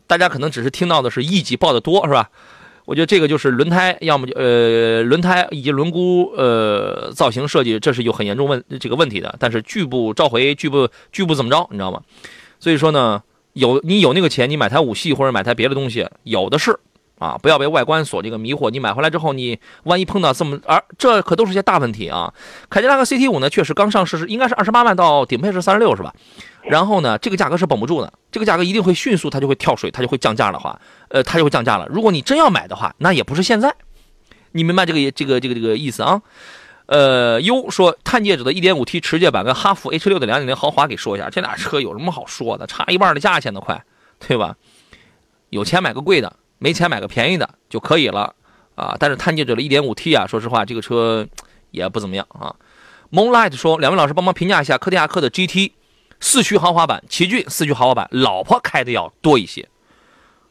[0.07, 2.31] 大家可能只是听到的是 E 级爆的多，是吧？
[2.85, 9.35] 我觉得这个就是轮胎，要么就呃轮胎以及轮毂呃造型设计，这是有很严重问这个问题的。
[9.39, 12.01] 但是拒不召回，拒不拒不怎么着，你知道吗？
[12.61, 13.23] 所以说呢。
[13.55, 16.79] 有你有那个钱，你买台五系或者买台别的东西，有的是，
[17.19, 18.71] 啊，不要被外观所这个迷惑。
[18.71, 22.33] 你买回来之后，你万一碰到这么，而这可都是些大问题啊。
[22.71, 26.15] 凯迪拉克 CT 五呢，确实刚上市是应该是二十八万到顶配是三十六是吧？
[26.63, 31.87] 然后呢，这个价格是绷不住的，这个价格一定会迅速，它就会跳水，它就会降价的话，呃，它就会降价了。
[31.91, 33.75] 如果你真要买的话，那也不是现在，
[34.53, 36.23] 你明白这个这个这个这个意思啊？
[36.87, 42.67] 呃，优说探界者的 1.5T 持界版跟哈弗 H6 的2.0豪华给说一下，这俩车有什么好说的？
[42.67, 43.85] 差一半的价钱都快，
[44.19, 44.57] 对吧？
[45.51, 48.35] 有钱买个贵的，没钱买个便宜的就可以了
[48.75, 48.97] 啊。
[48.99, 51.27] 但是探界者的 1.5T 啊，说实话这个车
[51.71, 52.55] 也不怎么样啊。
[53.11, 55.73] Moonlight 说，两位老师帮忙评价一下柯迪亚克的 GT
[56.21, 59.69] 四驱豪华版、奇骏四驱豪华版，老婆开的要多一些。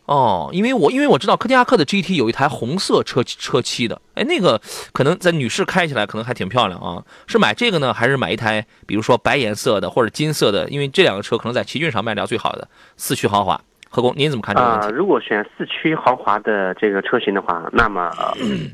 [0.05, 4.59] 哦，因为我因为我知道柯迪亚克的 GT 有一台红色车车漆的，哎，那个
[4.91, 7.01] 可能在女士开起来可能还挺漂亮啊。
[7.27, 10.67] 是买这个呢，还是买一台比如说白颜色的或者金色的？
[10.69, 13.61] 因为这两个车可能在奇骏上卖掉最好的四驱豪华。
[13.93, 14.87] 何工，您怎么看这个问题？
[14.93, 18.09] 如果选四驱豪华的这个车型的话，那么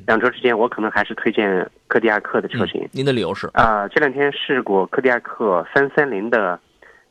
[0.07, 2.87] 两车之间我可能还是推荐柯迪亚克的车型。
[2.91, 3.47] 您的理由是？
[3.53, 6.59] 啊，这两天试过柯迪亚克三三零的。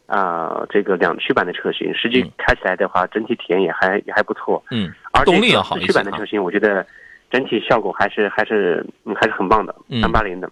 [0.06, 4.62] 啊，这个两驱版的车型，实际开起来的话，整体体验也还也还不错。
[4.70, 5.76] 嗯，而动力也好。
[5.76, 6.86] 四驱版的车型，我觉得
[7.30, 9.74] 整体效果还是还是还是很棒的。
[10.00, 10.48] 三八零的，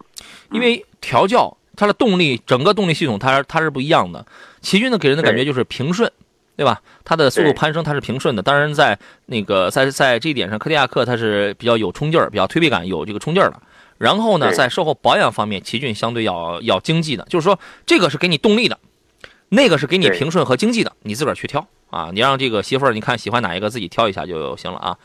[0.51, 4.25] 因为调教它的动力，整个动力系统它它是不一样的。
[4.61, 6.11] 奇骏呢，给人的感觉就是平顺，
[6.57, 6.81] 对吧？
[7.05, 8.41] 它的速度攀升它是平顺的。
[8.41, 13.61] 当然，在那个在在这一点上，柯迪亚克它是比较有冲劲儿，比较推背感，有这个冲劲儿的。
[13.97, 18.77] 然后呢，在售后保养方面，奇骏相对要要经济的，就是说这个是给你动力的。
[19.55, 22.09] 那个是给你平顺和经济的，你自个儿去挑啊！
[22.13, 24.97] 你让这个媳妇儿，你看喜欢哪一个，自己挑一下就行了啊。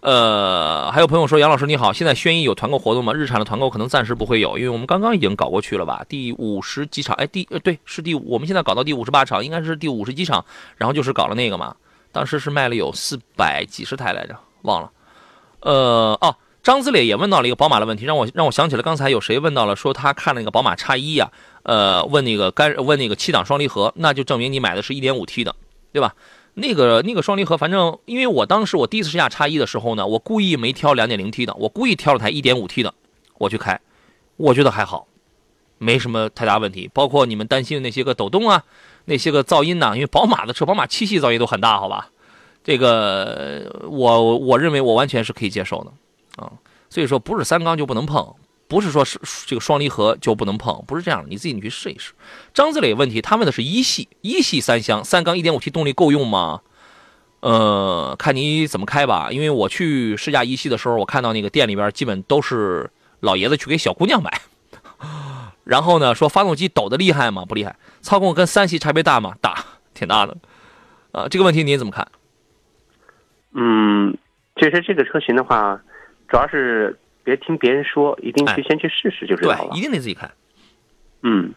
[0.00, 3.12] 呃，还有朋友说，杨老师你好，现在轩逸有团购活动吗？
[3.12, 6.02] 日产的团购可能暂时不会有，因为我们刚刚已经搞过去了吧？
[6.08, 10.42] 第五十几场，哎，第呃对，是第我们现在搞到第五十八场，应该是第五十几场，
[10.78, 11.76] 然后就是搞了那个嘛，
[12.10, 14.90] 当时是卖了有四百几十台来着，忘了。
[15.60, 21.30] 呃，哦，张子磊也问到了一个宝马的问题，让我让我想起了刚才有谁问到了，说他看那个宝马叉一呀，
[21.62, 25.54] 呃，问那个干问那个七档双离合，那就证明你买的是一点五 T 的，
[25.92, 26.14] 对吧？
[26.54, 32.92] 那个那个双离合，反正因为我当时我第一次试驾叉一的时候呢，我故意没挑两点零 T 的，我故意挑了台一点五 T 的，
[33.38, 33.80] 我去开，
[34.36, 35.06] 我觉得还好，
[35.78, 36.90] 没什么太大问题。
[36.92, 38.64] 包括你们担心的那些个抖动啊，
[39.06, 42.10] 那些个噪音呐，因为宝马的车，宝马七系噪音都很大，好吧？
[42.62, 45.92] 这个我我认为我完全是可以接受的。
[46.90, 48.34] 所以说不是三缸就不能碰。
[48.68, 52.12] 不是说是这个双离合就不能碰，不是这样的，你自己你去试一试。
[52.54, 56.60] 张子磊问题，他问的是一系一系三厢三缸一点五 T 动力够用吗？
[57.40, 59.32] 呃，看你怎么开吧。
[59.32, 64.40] 因为我去试驾一系的时候，我看到那个店里边基本都是老爷子去给小姑娘买。
[65.64, 67.44] 然后呢，说发动机抖的厉害吗？
[67.44, 67.74] 不厉害。
[68.02, 69.34] 操控跟三系差别大吗？
[69.40, 70.36] 大，挺大的。
[71.10, 72.06] 啊，这个问题你怎么看？
[73.52, 74.16] 嗯，
[74.54, 75.82] 其实这个车型的话，
[76.30, 76.96] 主要是。
[77.22, 79.68] 别听别人说，一定去先去试试就知道了。
[79.70, 80.28] 对，一定得自己开。
[81.22, 81.52] 嗯，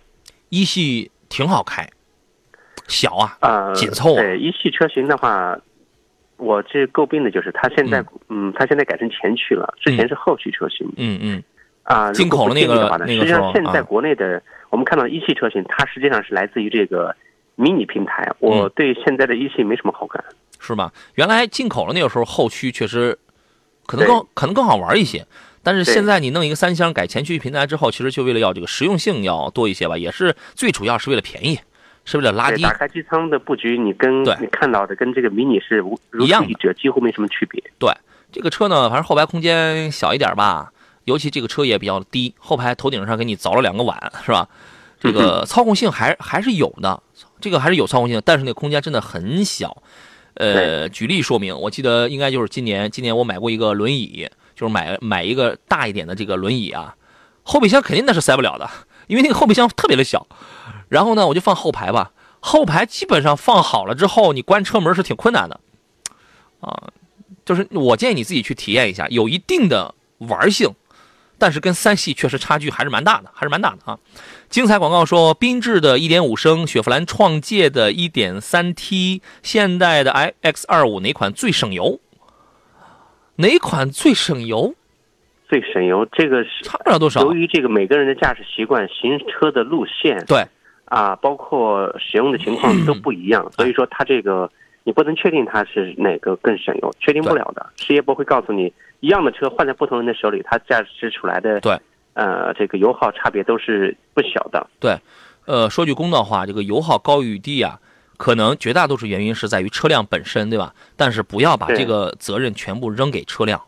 [0.50, 1.88] 一系挺好开，
[2.90, 4.14] 小啊，啊，紧凑。
[4.14, 5.58] 对，一系车型的话，
[6.36, 10.86] 我这诟病的就是它现在，嗯，它现在改成前驱了，之前是后驱车型。
[10.98, 11.44] 嗯嗯。
[11.84, 17.16] 啊，进口的那个那个实际上现在国内的，我们看到一系车型，它实际上是来自于这个
[17.56, 18.30] 迷你平台。
[18.40, 20.24] 我对现在的一系没什么好感。
[20.60, 20.92] 是吧？
[21.16, 23.18] 原来进口的那个时候后驱确实
[23.86, 25.26] 可能更可能更好玩一些。
[25.66, 31.58] 但是现在你弄一个三厢改前驱平台之后，其实就为了要这个实用性要多一些吧，也是最主要是为了便宜，
[32.04, 32.62] 是为了拉低。
[32.64, 35.82] 打开机舱的布局，你跟你看到的跟这个迷你是
[36.20, 37.64] 一样的，几乎没什么区别。
[37.80, 37.90] 对，
[38.32, 40.70] 这个车呢，反正后排空间小一点吧，
[41.06, 44.48] 尤其这个车也比较低，后排头顶上给你凿了两个碗，是吧？
[45.00, 47.02] 这个操控性还还是有的，
[47.40, 49.82] 这个还是有操控性，但是那空间真的很小。
[50.36, 54.30] 呃，举例说明，我记得应该就是今年，今年我买过一个轮椅。
[54.56, 56.96] 就是买买一个大一点的这个轮椅啊，
[57.42, 58.70] 后备箱肯定那是塞不了的，
[59.10, 60.28] 因为那个后备箱特别的小。
[60.90, 65.60] 然后呢，我就放后排吧，后排基本上放好了之后，你关车门是挺困难的
[66.60, 66.92] 啊。
[67.44, 70.70] 就是我建议你自己去体验一下，有一定的玩性，
[71.44, 74.00] 但是跟三系确实差距还是蛮大的，还是蛮大的啊。
[74.48, 82.00] 精彩广告说，缤智的1.5升，雪佛兰创界的 1.3T，现代的 iX25 哪款最省油？
[83.36, 84.74] 哪款最省油？
[85.50, 87.20] 最省油，这个是差不了多少。
[87.24, 90.48] 由于这个每个人的驾驶习惯、行车的路线，对
[90.86, 94.50] 啊，包括使用的情况都不一样，所以说它这个
[94.84, 97.66] 你不能确定它是哪个更省油，确定不了的。
[97.78, 101.78] 事业部会告诉你，一样的车换在不同人的手里，它驾驶出来的对
[102.14, 104.68] 呃这个油耗差别都是不小的。
[104.80, 104.98] 对，
[105.46, 107.80] 呃，说句公道话，这个油耗高与低啊。
[108.16, 110.74] 可能绝大多数原因是在于车辆本身，对吧？
[110.96, 113.60] 但是不要把这个责任全部扔给车辆，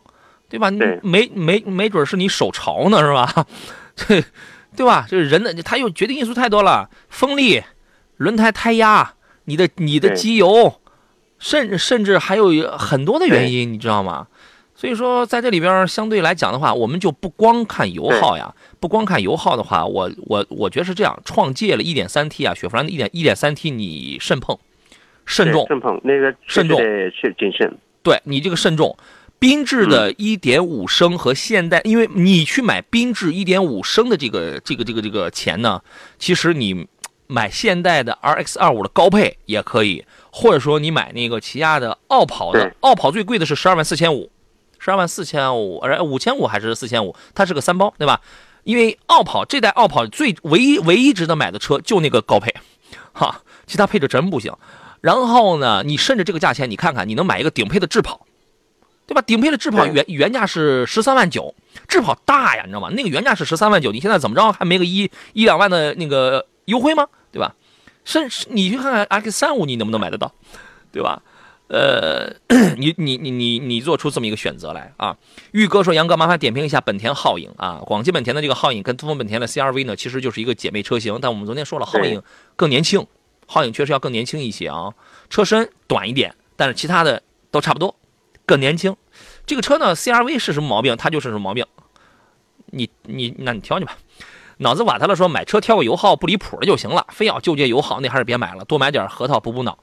[0.48, 0.70] 对吧？
[1.02, 3.46] 没没没准是你手潮呢，是吧？
[4.06, 4.24] 对
[4.74, 5.04] 对吧？
[5.08, 7.60] 这人的他又决定因素太多了，风力、
[8.16, 10.80] 轮胎胎压、你的你的机油，
[11.38, 14.26] 甚甚至还有很多的原因，你知道吗？
[14.74, 24.58] 所以说，在这里边相对来讲的话，我们就不光看油耗呀，不光看油耗的话，我我我觉得是这样，创界了 1.3T 啊，雪佛兰的一点一点三 T 你慎碰，
[25.24, 27.74] 慎重，慎碰那个慎重，是谨慎。
[28.02, 28.94] 对你这个慎重，
[29.40, 35.80] 缤智的1.5升和现代，因为你去买缤智1.5升的这个这个这个这个钱呢，
[36.18, 36.86] 其实你
[37.28, 40.04] 买现代的 RX25 的高配也可以，
[40.38, 44.30] 或者说你买那个起亚的傲跑的，傲跑最贵的是十二万四千五。
[44.78, 47.16] 十二万四千五，呃，五千五还是四千五？
[47.34, 48.20] 它是个三包，对吧？
[48.64, 52.54] 因为傲跑这代傲跑最唯一唯一值得买的车就那个高配，
[53.14, 54.52] 哈，其他配置真不行。
[55.00, 58.26] 然后呢，你甚至这个价钱，你看看，你能买一个顶配的智跑，
[59.06, 59.22] 对吧？
[59.22, 61.54] 顶配的智跑原原价是十三万九，
[61.88, 62.90] 智跑大呀，你知道吗？
[62.90, 67.06] 那个原价是十三万九，你现在怎么着还没个一一两万的那个优惠吗？
[67.32, 67.54] 对吧？
[68.06, 70.32] 甚至你去看看 X 三五，你能不能买得到，
[70.90, 71.20] 对吧？
[71.68, 72.32] 呃，
[72.78, 75.18] 你你你你你做出这么一个选择来啊！
[75.50, 81.18] 玉哥说：“杨哥，麻烦点评一下本田皓影啊，广汽本田的这个皓影跟东风本田的 CRV 呢，其实就是一个姐妹车型。
[81.20, 82.22] 但我们昨天说了，皓影
[82.54, 83.04] 更年轻，
[83.48, 84.94] 皓影确实要更年轻一些啊，
[85.28, 87.96] 车身短一点，但是其他的都差不多，
[88.46, 88.94] 更年轻。
[89.44, 91.66] 这个车呢，CRV 是什么毛病，它就是什么毛病。
[92.66, 93.98] 你你那你挑去吧。
[94.58, 99.78] 脑子瓦特了说买车挑个油耗不离谱的就行了，非要纠结油耗那还是别买了，多买点核桃补补脑。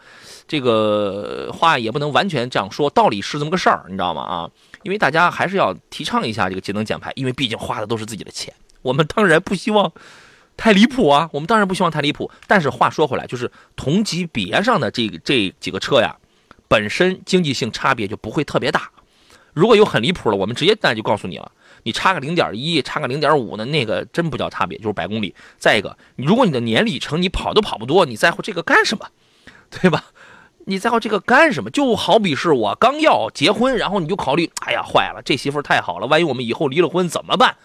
[0.47, 4.21] 这个话也不能完全这样说，道理是这么个事儿，你知道吗？
[4.23, 4.49] 啊，
[4.81, 9.91] 因为大家还是要提倡一下这个节能减排，因为毕竟花的都是自己的钱，我们当然不希望
[10.57, 12.29] 太离谱啊，我们当然不希望太离谱。
[12.47, 16.17] 但是话说回来，就是同级别上的这这几个车呀，
[16.67, 18.89] 本身经济性差别就不会特别大。
[19.53, 21.51] 如果有很离谱的，我们直接那就告诉你了，
[21.83, 25.35] 你差个零点一，差个零点五的那个真不叫差别，就是百公里。
[25.57, 29.07] 再一个，如果你的年里程你跑都跑不多，你在乎这个干什么？
[29.69, 30.05] 对吧？
[30.65, 31.69] 你在乎这个干什么？
[31.69, 37.55] 就好比是我刚要结婚，然后你就考虑，哎呀，坏了，这媳妇太好了，万一我们以后离了婚怎么办？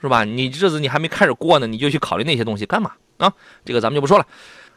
[0.00, 0.24] 是吧？
[0.24, 3.32] 你日子你还没开始过呢，你就去考虑那些东西干嘛啊？
[3.64, 4.26] 这个咱们就不说了。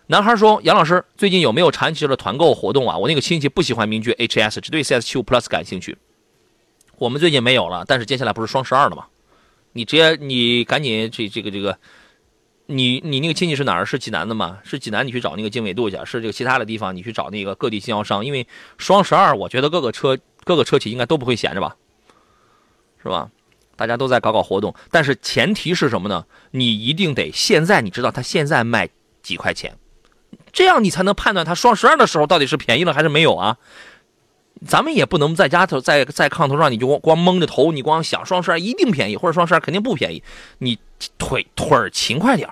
[0.08, 2.98] 男孩说：“杨老师，最近有没有长期的团购活动啊？
[2.98, 5.98] 我那个亲戚不喜欢名爵 HS，只对 CS75 Plus 感兴趣。
[6.98, 9.08] 我们最近没有了，但是接下来不是双十二了吗？
[9.72, 11.78] 你直接你赶紧这这个这个。”
[12.66, 13.86] 你你那个亲戚是哪儿？
[13.86, 14.58] 是济南的吗？
[14.64, 15.98] 是济南，你去找那个经纬度去。
[16.06, 18.26] 是这个其他的地方，你去找那个各地经销商。
[18.26, 21.76] 因为双十二，我觉得各个车各个车企应该都不会闲着吧，
[23.04, 23.30] 是吧？
[23.76, 26.26] 大家都在搞搞活动，但是前提是什么呢？
[26.52, 28.90] 你一定得现在你知道他现在卖
[29.22, 29.78] 几块钱，
[30.54, 33.58] 这样你才能判断他双十二的时候到底是便宜了还是没有啊？
[34.66, 40.24] 咱们也不能在家头在在炕头上你就光光蒙着头，你光想双十二一定便宜或者双十二肯定不便宜，
[40.60, 40.78] 你
[41.18, 42.50] 腿腿勤快点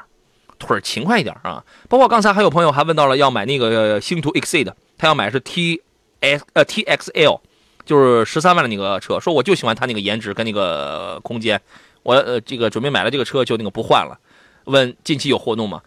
[0.59, 1.63] 腿勤快一点啊！
[1.89, 5.81] 包括刚才还有朋友还问到了要买那个星途 Exceed，他要买是 T
[6.19, 7.41] S 呃 T X L，
[7.83, 11.59] 就是十三万的那个车，说我就喜欢它那个颜值跟那个空间，
[12.03, 14.19] 我呃这个准备买了这个车就那个不换了，
[14.65, 15.81] 问近期有活动吗？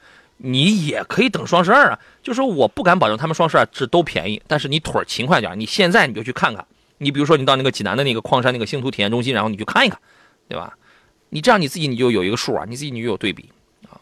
[0.44, 6.64] 你也可以等双十二啊，就说我不敢保证他们双十二是都便宜，但是你腿勤快点，你现在你就去看看。
[6.98, 9.98] 你比如说你到那个济南的那个矿山那个星途体验中心，然后你去看一看，
[10.48, 10.76] 对吧？
[11.30, 13.50] 你这样你自己你就有一个数啊，你自己你就有对比
[13.88, 13.96] 啊。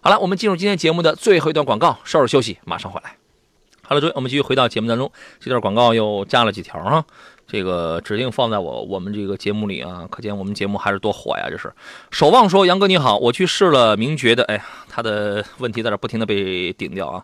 [0.00, 3.16] 好了，我们进入今天节目的最后一段广告，稍事休息，马上回来。
[3.82, 7.04] 好了，各位，我们继续回到节目当中，这段广告又加了几条啊。
[7.48, 11.46] 这个指定放在我我们这个节目里啊，可见我们节目还是多火呀！
[11.48, 11.72] 这是
[12.10, 17.22] 守望说，杨哥你好，我去试了名爵的，哎呀，他的问题在这不停的被顶掉啊。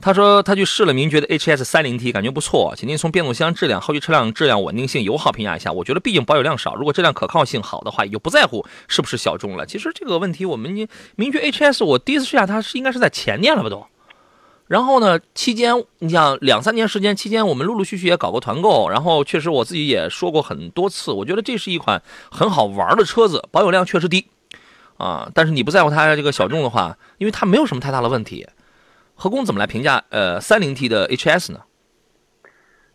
[0.00, 5.72] 他说他去试了名爵的 HS 三零 T，感觉不错，请您从变速箱质量、后续车辆质量稳定性、油耗评价一下。
[5.72, 9.66] 我觉得毕竟保有量少，如果质量可靠性好的话，也就不在乎是不是小众了。
[9.66, 13.84] 其实这个问题我们名爵 HS 我第一次试驾它是应该是在前年了吧都。
[14.68, 15.18] 然后呢？
[15.34, 24.26] 期间你像两三年时间期间，我们陆陆续续也搞过团购，然后确实我自己也说过很多次，我觉得这是一款很好玩的车子，保有量确实低，
[24.98, 28.46] 啊，但是你不在乎它这个小众的话，因为它没有什么太大的问题。
[29.14, 31.60] 何工怎么来评价呃三零 T 的 HS 呢？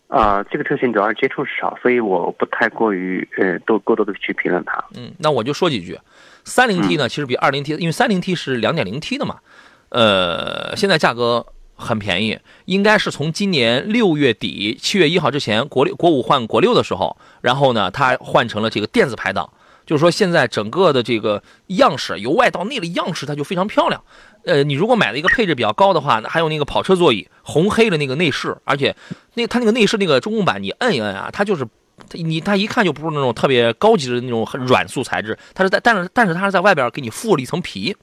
[0.09, 4.85] 啊，这个车型主要是接触少，所以我不太过于呃多过多的去评论它。
[4.95, 5.99] 嗯，那我就说几句，
[6.43, 9.39] 三零 T 呢，其实比二零 T，因为三零 T 是两点零 T 的嘛，
[9.89, 11.43] 呃，现在价格。
[11.83, 19.49] 很便宜，应该是从今年六月底七月一号之前，国六国五换国六的时候，然后呢，它换成了这个电子排档，
[19.85, 24.01] 就是说现在整个的这个样式由外到内的样式，它就非常漂亮。
[24.45, 28.95] 呃，你如果买了一个配置比较高的话，还有那个跑车座椅红黑的那个内饰，而且
[29.35, 31.65] 那它那个内饰那个中控板，你摁一摁啊，它就是
[32.11, 37.95] 你它一看就不是那种特别高级的那种软素材质，它是在但是但是它是在外边给你附了一层皮，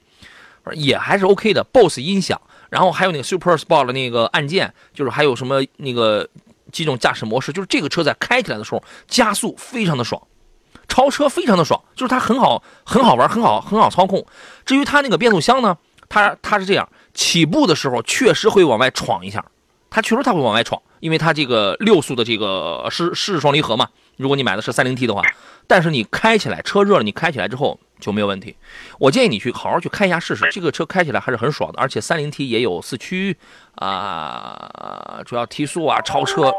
[0.72, 1.64] 也还是 OK 的。
[1.72, 2.40] BOSS 音响。
[2.70, 6.26] 然后还有那个 Super Sport 的那个按键，就是还有什么那个
[6.72, 10.22] 几种驾驶模式，就是这个车在开起来的时候加速非常的爽，
[10.88, 14.24] 超车非常的爽，就是它很好很好玩，很好很好操控。
[14.64, 15.76] 至于它那个变速箱呢，
[16.08, 19.44] 它它是这样，起步的时候确实会往外闯一下，
[19.90, 23.88] 它确实它会往外闯，因为它这个六速的这个湿湿式双离合嘛。
[24.16, 25.22] 如果你买的是三零 T 的话，
[25.66, 27.80] 但是你开起来车热了，你开起来之后。
[28.00, 28.56] 就没有问题，
[28.98, 33.36] 我建议你去好好去开一下试试，这个车开起来还是很爽的，而且三零 T 也有四驱
[33.76, 36.50] 啊，主要提速啊、超车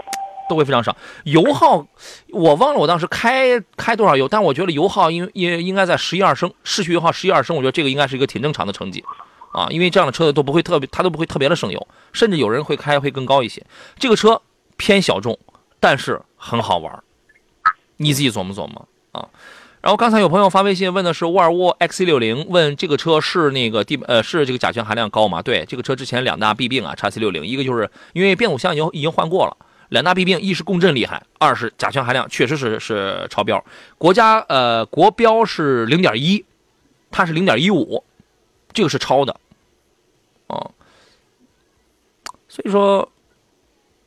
[0.50, 0.96] 都会非常爽。
[1.24, 1.86] 油耗
[2.30, 9.04] 我忘了我当时开开多少油，但我觉得油耗应应应该在十一二升，市区油耗十一二升，我觉得这个应该是一个挺正常的成绩
[9.52, 13.66] 啊，因为这样的车子都不会特别，它都不会特别的省油，甚至有人会开会更高一些。
[13.98, 14.42] 这个车
[14.78, 15.38] 偏小众，
[15.80, 17.04] 但是很好玩，
[17.98, 19.28] 你自己琢磨琢磨啊。
[19.82, 25.42] 然后刚才有朋友发微信问的是沃尔沃 XC60，问这个车是那个地呃是这个甲醛含量高吗？
[25.42, 29.58] 对，这个车之前两大弊病啊，XC60 一个就是因为变速箱已经已经换过了，
[29.90, 33.64] 两大弊病，一是共振厉害，二是甲醛含量确实是是超标，
[33.98, 36.46] 国家呃国标是零点一，
[37.10, 38.04] 它是零点一五，
[38.74, 39.36] 这个是超的，
[40.46, 40.72] 哦，
[42.48, 43.12] 所以说，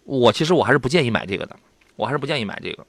[0.05, 1.57] 我其实我还是不建议买这个的，
[1.96, 2.86] 我还是不建议买这个，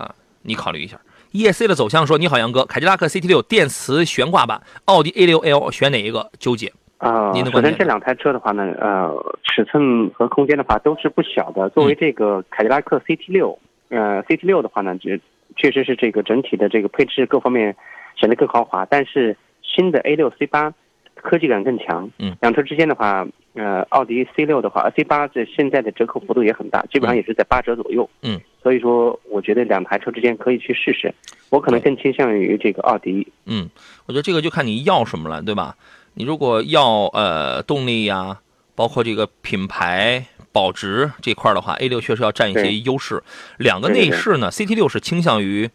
[0.00, 1.00] 啊，你考虑一下。
[1.32, 6.30] ESC 的走向说：“你好，杨哥，凯迪拉克 CT 六电磁悬挂版，奥迪 A 六 L 选哪一个？
[6.38, 6.72] 纠结。
[6.98, 9.14] 啊、您的观点首先这两台车的话呢，呃，
[9.44, 11.70] 尺寸和空间的话都是不小的。
[11.70, 13.58] 作为这个凯迪拉克 CT 六，
[13.88, 15.18] 呃，CT 六的话呢，这
[15.56, 17.74] 确实是这个整体的这个配置各方面
[18.18, 20.74] 显得更豪华，但是新的 A 六 C 八
[21.14, 22.10] 科技感更强。
[22.18, 28.08] 嗯，两车之间的话，呃，奥迪 C 六的话，C 八这现在的折扣幅度也很大，基本上也是在八折左右。
[28.22, 31.14] 嗯，所以说我觉得两台车之间可以去试试。
[31.48, 33.26] 我可能更倾向于这个奥迪。
[33.46, 33.68] 嗯，
[34.06, 35.76] 我觉得这个就看你要什么了，对吧？
[36.14, 38.40] 你如果要呃动力呀、
[38.74, 43.22] 包括这个品牌保值这块儿的话，A 六确实要占一些优势。
[43.58, 45.70] 两个内饰呢，CT 六是倾向于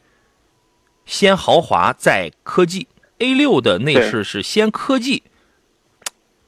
[1.05, 2.87] 先豪华再科技
[3.19, 5.23] ，A 六的内饰是先科技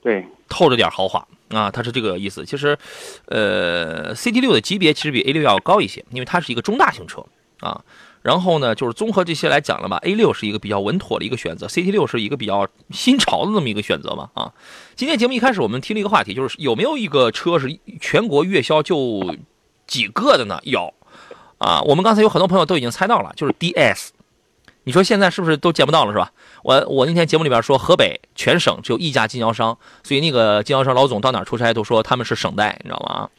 [0.01, 2.45] 对，透着点豪华啊，它是这个意思。
[2.45, 2.77] 其实，
[3.25, 7.23] 呃，CT 六的级别其实比 A 六要高一些，因为它是一个中大型车
[7.59, 7.81] 啊。
[8.23, 14.51] 然后呢，就是综合这些来讲了吧，A 六是一个比较稳妥的一个选择，CT 六是一个比较新潮的这么一个选择嘛啊。
[14.95, 19.35] 今天节目一开始我们提了一个话题，就是有没有一个车是全国月销就
[19.85, 20.59] 几个的呢？
[20.63, 20.93] 有
[21.59, 24.09] 啊，我们刚才有很多朋友都已经猜到了，就是 DS。
[24.88, 26.31] 你说现在是不是都见不到了是吧？
[26.63, 33.29] 我我那天节目里边说，河北全省只有一家经销商，所以那个经销商老总到哪出差都说他们是省代，你知道吗？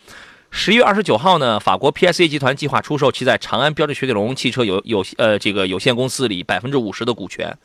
[0.50, 7.56] 十一月二十九号呢，法国 PSA 集团计划出售其在长安标致雪铁龙汽车有有呃这个有限公司里百分之五十的股权，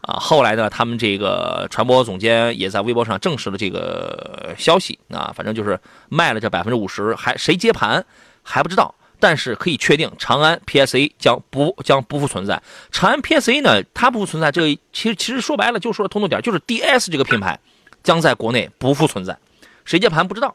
[0.00, 5.78] 啊，后来呢，他们这个传播总监也在微博上证实了这个消息啊，反正就是
[6.08, 8.02] 卖了这百分之五十，还谁接盘
[8.42, 8.94] 还不知道。
[9.18, 12.62] 但是可以确定，长安 PSA 将不将不复存在。
[12.90, 17.58] 长安 PSA 呢，它不复存在，这个其实其实说白了就说通透点，就是 DS 这个品牌
[18.02, 19.36] 将在国内不复存在，
[19.84, 20.54] 谁接盘不知道。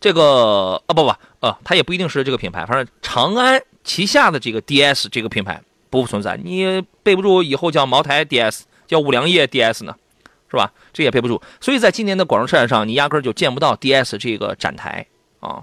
[0.00, 9.94] 这个啊不不呃，它也不一定是这个品牌，反正长安旗下的这个 DS 这个品牌不复存在，你备不住以后叫茅台 DS，叫五粮液 DS 呢，
[10.50, 10.72] 是吧？
[10.92, 15.06] 这也备不住，所以在今年的广州车展上，你压根儿就见不到 DS 这个展台
[15.38, 15.62] 啊。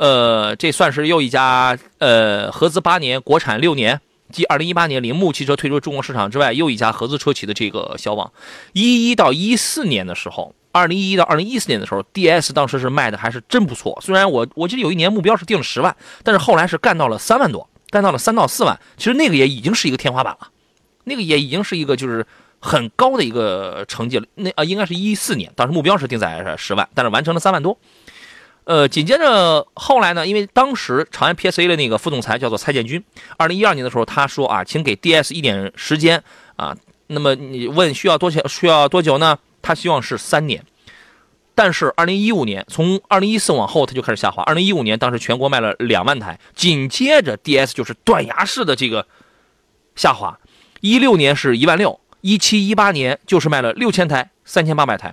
[0.00, 4.00] 呃这算是又一家呃合资八年、国产六年，
[4.32, 8.32] 继二零一八年铃木汽车退出中国市场之外，又一家合资车企的这个消亡。
[8.72, 13.98] 一一到一四年的时候，二零一一到二零一四年的时候，DS 当时是卖的还是真不错。
[14.00, 15.94] 虽然我我记得有一年目标是定了十万，
[16.24, 18.80] 但是后来是干到了三万多，干到了三到四万。
[18.96, 20.48] 其实那个也已经是一个天花板了，
[21.04, 22.26] 那个也已经是一个就是
[22.58, 24.24] 很高的一个成绩了。
[24.36, 27.76] 那啊、应该是一四年，当时目标是定在十万，但是完成了三万多。
[28.70, 33.02] 呃，紧接着后来呢，因为当时长安 PSA 的那个副总裁叫做蔡建军，
[33.36, 36.22] 二零一二年的时候他说啊，请给 DS 一点时间
[36.54, 36.76] 啊。
[37.08, 38.46] 那么你问需要多久？
[38.46, 39.36] 需要多久呢？
[39.60, 40.64] 他希望是三年。
[41.52, 44.44] 但是二零一五年，从二零一四往后，它就开始下滑。
[44.44, 49.04] 二零一五年，当时全国卖了两万台，紧接着 DS 就是断崖式的这个
[49.96, 50.38] 下滑。
[50.80, 55.12] 一六年是一万六，一七一八年就是卖了六千台，三千八百台，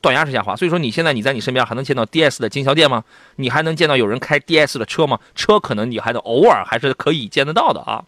[0.00, 0.56] 断崖式下滑。
[0.56, 3.04] 所以说，你现在你在你身边还能见到 DS 的经销店吗？
[3.36, 5.18] 你还能见到有人开 DS 的车吗？
[5.34, 8.04] 车可能你还得偶尔还是可以见得到的啊。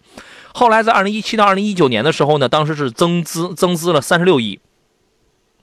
[0.52, 4.60] 后来在二零一七到二零一九年的时候呢，当时是增资增资了三十六亿。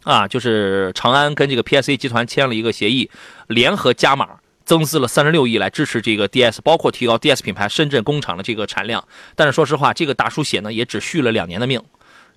[0.04, 3.12] 啊，就是长安跟这个 PSA 集团签了一个协议，
[3.48, 9.06] 联合加码增资了三十六亿来支持这个 DS，包括提高 DS 品牌深圳工厂的这个产量。
[9.36, 11.82] 但是说实话，这个大出血呢也只续了两年的命，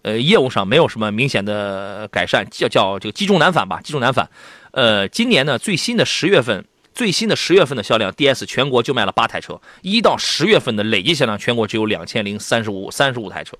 [0.02, 4.28] 呃，业务上没有什么明显的改善，叫叫这个积重难返吧，积重难返。
[4.72, 13.56] 呃，今年呢最新的十月份，最新的十月份的销量，DS 全国就卖了八台车，一到十月份的累计销量全国只有两千零三十五三十五台车，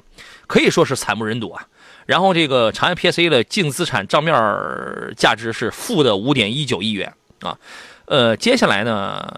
[0.46, 1.66] 可以说是惨不忍睹啊。
[2.06, 4.34] 然后这个长安 PSA 的净资产账面
[5.16, 7.58] 价值是负的五点一九亿元啊，
[8.06, 9.32] 呃，接下来呢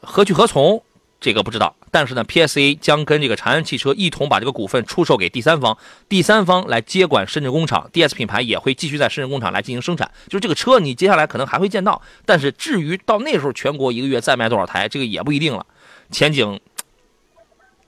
[0.00, 0.82] 何去何从？
[1.20, 5.76] 这个不知道，但是呢，PSA 将跟这个长安汽车一同把这个股份出售给第三方，
[6.08, 10.08] 第三方来接管深圳工厂，DS 品牌也会继续在深圳工厂来进行生产。
[10.28, 15.66] 就是这个车，你接下来可能还会见到，但是至于到那时候全国一个月再卖多少台，这个也不一定了，
[16.12, 16.60] 前景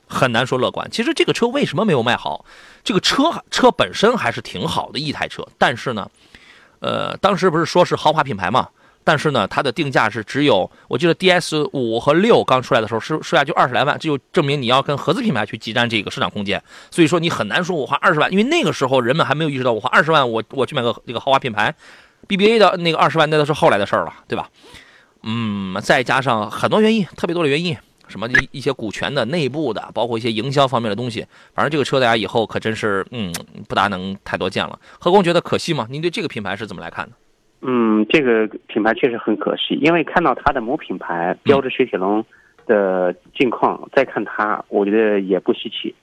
[0.08, 0.90] 很难说乐观。
[0.90, 2.44] 其实这个车为什么没有卖好？
[2.82, 6.10] 这个车车本身还是挺好的一台车，但是呢，
[6.80, 8.70] 呃，当时不是说是豪华品牌嘛？
[9.10, 16.62] 但是呢，它的定价是只有，我记得 DS 五和六刚出来的时候，是售价就二十来万，这就证明你要跟合资品牌去挤占这个市场空间。
[16.92, 21.74] 所以说你很难说我花二十万，因为那个时候人们还没有意识到我花二十万，我我去买个这个豪华品牌
[22.28, 24.48] ，BBA 的那个二十万那都是后来的事儿了，对吧？
[25.24, 33.34] 嗯，再加上很多原因，特别多的原因，什么一一些股权的、内部的，包括一些营销方面的东西，反正这个车大家以后可真是嗯
[33.68, 34.78] 不大能太多见了。
[35.00, 35.88] 何工觉得可惜吗？
[35.90, 37.16] 您对这个品牌是怎么来看的？
[37.62, 42.24] 嗯，这个品牌确实很可惜，因为看到它的母品牌标致雪铁龙
[42.66, 45.94] 的近况，再看它，我觉得也不稀奇。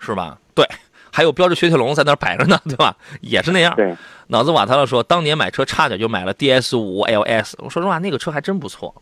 [0.00, 0.38] 是吧？
[0.54, 0.64] 对，
[1.12, 2.96] 还有标致雪铁龙在那儿摆着呢，对吧？
[3.20, 3.74] 也是那样。
[3.76, 3.94] 对，
[4.28, 7.54] 脑子瓦特了说，当年买车差点就买了 DS 五 LS。
[7.58, 8.94] 我说实话，那个车还真不错，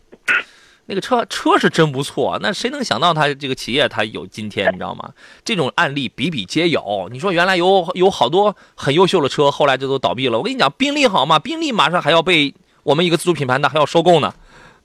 [0.87, 2.37] 那个车车是真不错。
[2.41, 5.13] 那谁能想到他这个企业他有今天，你知道吗？
[5.45, 7.07] 这种案例比比皆有。
[7.11, 10.37] 你说原来有有好多很优秀的车，后来就都倒闭了。
[10.37, 11.37] 我跟你讲，宾利好嘛？
[11.37, 14.33] 宾利马上还要被我们一个自主品牌的还要收购呢，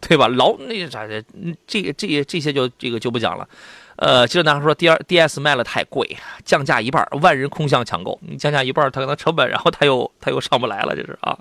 [0.01, 0.29] 对吧？
[0.29, 1.25] 老那啥的，
[1.67, 3.49] 这个这这些就这个就不讲了。
[3.97, 8.19] 呃，接着男孩说，D 二 DS 卖了太贵，降价一半，万人空巷抢购。
[8.23, 11.39] 你降价一半，他可能成本，然后他又他又上不来了，这是啊。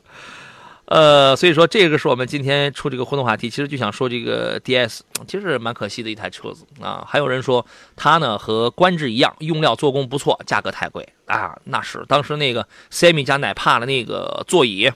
[0.91, 7.01] 呃，所以说这个是我们今天出这个互动话题，其实就想说这个 DS，其实蛮可惜的一台车子啊。
[7.07, 7.65] 还有人说
[7.95, 11.57] 它呢和观致一样，用料做工不错，价格太贵啊。
[11.63, 14.91] 那是当时那个 Semi 加奶帕的那个座椅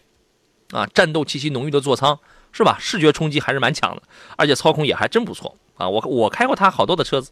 [0.71, 2.19] 啊，战斗气息浓郁的座舱
[2.51, 2.75] 是吧？
[2.77, 4.01] 视觉冲击还是蛮强的，
[4.35, 5.87] 而且操控也还真不错啊。
[5.87, 7.31] 我我开过它好多的车子。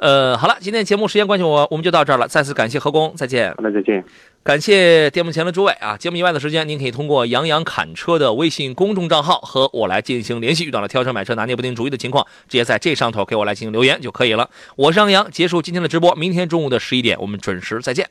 [0.00, 2.26] 呃，好了，今天节目时间关系，我我们就到这儿了。
[2.26, 3.52] 再次感谢何工，再见。
[3.54, 4.02] 好的，再见。
[4.42, 5.94] 感谢电幕前的诸位啊！
[5.98, 10.64] 节目以外的时间，您可以通过杨洋侃车的微信公众账号和我来进行联系。
[10.64, 14.48] 遇到了挑车、买车拿捏不定主意的情况，直接在这上头给我来进行留言就可以了。
[14.76, 18.08] 我是杨洋，结束今天的直播，明天中午的十一点，我们准时再见。